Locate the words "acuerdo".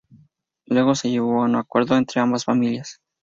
1.55-1.95